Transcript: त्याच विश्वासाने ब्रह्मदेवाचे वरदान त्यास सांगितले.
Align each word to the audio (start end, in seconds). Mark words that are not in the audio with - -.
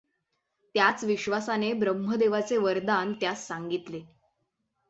त्याच 0.75 1.03
विश्वासाने 1.03 1.71
ब्रह्मदेवाचे 1.73 2.57
वरदान 2.57 3.13
त्यास 3.13 3.47
सांगितले. 3.47 4.01